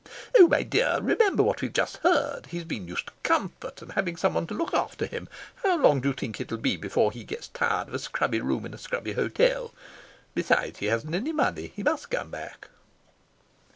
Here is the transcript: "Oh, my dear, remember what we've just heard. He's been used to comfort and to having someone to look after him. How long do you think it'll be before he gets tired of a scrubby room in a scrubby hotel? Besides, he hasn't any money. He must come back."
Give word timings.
"Oh, 0.39 0.47
my 0.47 0.63
dear, 0.63 0.97
remember 0.99 1.43
what 1.43 1.61
we've 1.61 1.71
just 1.71 1.97
heard. 1.97 2.47
He's 2.47 2.63
been 2.63 2.87
used 2.87 3.05
to 3.05 3.13
comfort 3.21 3.83
and 3.83 3.91
to 3.91 3.93
having 3.95 4.15
someone 4.15 4.47
to 4.47 4.55
look 4.55 4.73
after 4.73 5.05
him. 5.05 5.29
How 5.61 5.77
long 5.79 6.01
do 6.01 6.09
you 6.09 6.15
think 6.15 6.41
it'll 6.41 6.57
be 6.57 6.75
before 6.75 7.11
he 7.11 7.23
gets 7.23 7.49
tired 7.49 7.87
of 7.89 7.93
a 7.93 7.99
scrubby 7.99 8.41
room 8.41 8.65
in 8.65 8.73
a 8.73 8.79
scrubby 8.79 9.13
hotel? 9.13 9.71
Besides, 10.33 10.79
he 10.79 10.87
hasn't 10.87 11.13
any 11.13 11.31
money. 11.33 11.71
He 11.75 11.83
must 11.83 12.09
come 12.09 12.31
back." 12.31 12.69